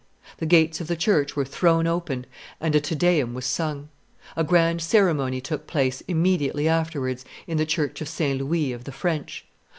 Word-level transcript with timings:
The 0.39 0.47
gates 0.47 0.81
of 0.81 0.87
the 0.87 0.95
church 0.95 1.35
were 1.35 1.45
thrown 1.45 1.85
open 1.85 2.25
and 2.59 2.73
a 2.73 2.81
Te 2.81 2.95
Deum 2.95 3.35
was 3.35 3.45
sung. 3.45 3.89
A 4.35 4.43
grand 4.43 4.81
ceremony 4.81 5.39
took 5.41 5.67
place 5.67 6.01
immediately 6.07 6.67
afterwards 6.67 7.23
in 7.45 7.57
the 7.57 7.67
church 7.67 8.01
of 8.01 8.09
St. 8.09 8.41
Louis 8.41 8.71
of 8.73 8.85
the 8.85 8.91
French. 8.93 9.45